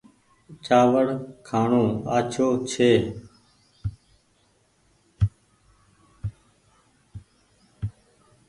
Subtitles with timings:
[0.65, 1.05] چآوڙ
[1.47, 1.83] کآڻو
[2.15, 2.91] آڇو ڇي۔